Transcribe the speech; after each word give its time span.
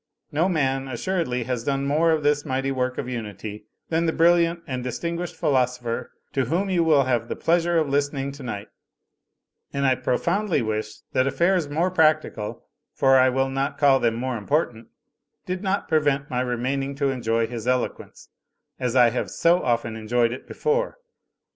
No 0.31 0.49
man 0.49 0.87
assuredly 0.87 1.43
has 1.43 1.63
done 1.63 1.85
more 1.85 2.09
of 2.09 2.23
this 2.23 2.43
mighty 2.43 2.71
work 2.71 2.97
of 2.97 3.07
unity 3.07 3.65
than 3.89 4.07
the 4.07 4.11
brilliant 4.11 4.63
and 4.65 4.83
distinguished 4.83 5.35
philosopher 5.35 6.09
to 6.33 6.45
whom 6.45 6.71
you 6.71 6.83
will 6.83 7.03
have 7.03 7.27
the 7.27 7.35
pleasure 7.35 7.77
of 7.77 7.87
listening 7.87 8.31
tonight; 8.31 8.69
and 9.71 9.85
I 9.85 9.93
profoimdly 9.93 10.65
wish 10.65 11.01
that 11.13 11.27
affairs 11.27 11.69
more 11.69 11.91
practical, 11.91 12.65
for 12.95 13.17
I 13.17 13.29
will 13.29 13.49
not 13.51 13.77
call 13.77 13.99
them 13.99 14.15
more 14.15 14.37
important, 14.37 14.87
did 15.45 15.61
not 15.61 15.87
prevent 15.87 16.31
my 16.31 16.41
remaining 16.41 16.95
to 16.95 17.11
enjoy 17.11 17.45
his 17.45 17.67
eloquence, 17.67 18.29
as 18.79 18.95
I 18.95 19.11
have 19.11 19.29
so 19.29 19.61
often 19.61 19.95
enjoyed 19.95 20.31
it 20.31 20.47
before. 20.47 20.97